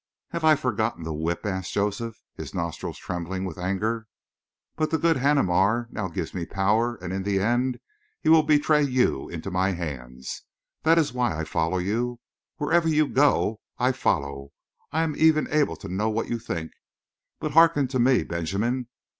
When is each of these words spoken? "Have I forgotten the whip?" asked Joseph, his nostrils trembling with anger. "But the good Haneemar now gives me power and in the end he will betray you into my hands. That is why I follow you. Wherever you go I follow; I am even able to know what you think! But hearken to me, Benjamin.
"Have 0.31 0.43
I 0.43 0.55
forgotten 0.55 1.03
the 1.03 1.13
whip?" 1.13 1.45
asked 1.45 1.73
Joseph, 1.75 2.23
his 2.33 2.55
nostrils 2.55 2.97
trembling 2.97 3.45
with 3.45 3.59
anger. 3.59 4.07
"But 4.75 4.89
the 4.89 4.97
good 4.97 5.17
Haneemar 5.17 5.89
now 5.91 6.07
gives 6.07 6.33
me 6.33 6.47
power 6.47 6.95
and 6.95 7.13
in 7.13 7.21
the 7.21 7.39
end 7.39 7.79
he 8.19 8.27
will 8.27 8.41
betray 8.41 8.81
you 8.81 9.29
into 9.29 9.51
my 9.51 9.73
hands. 9.73 10.41
That 10.81 10.97
is 10.97 11.13
why 11.13 11.39
I 11.39 11.43
follow 11.43 11.77
you. 11.77 12.19
Wherever 12.57 12.89
you 12.89 13.07
go 13.07 13.61
I 13.77 13.91
follow; 13.91 14.53
I 14.91 15.03
am 15.03 15.15
even 15.17 15.47
able 15.53 15.75
to 15.75 15.87
know 15.87 16.09
what 16.09 16.29
you 16.29 16.39
think! 16.39 16.71
But 17.39 17.51
hearken 17.51 17.87
to 17.89 17.99
me, 17.99 18.23
Benjamin. 18.23 18.87